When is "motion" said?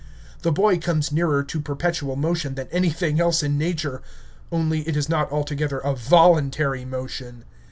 2.15-2.55, 6.85-7.45